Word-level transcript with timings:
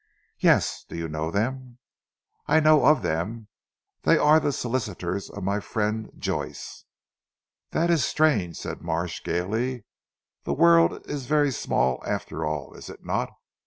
"Yes! 0.39 0.83
Do 0.89 0.95
you 0.97 1.07
know 1.07 1.29
them?" 1.29 1.77
"I 2.47 2.59
know 2.59 2.87
of 2.87 3.03
them. 3.03 3.49
They 4.01 4.17
are 4.17 4.39
the 4.39 4.51
solicitors 4.51 5.29
of 5.29 5.43
my 5.43 5.59
friend 5.59 6.09
Joyce!" 6.17 6.85
"That 7.69 7.91
is 7.91 8.03
strange," 8.03 8.57
said 8.57 8.81
Marsh 8.81 9.21
gaily, 9.23 9.85
"the 10.43 10.55
world 10.55 11.05
is 11.05 11.27
very 11.27 11.51
small 11.51 12.01
after 12.03 12.43
all 12.43 12.73
is 12.73 12.89
it 12.89 13.05
not. 13.05 13.29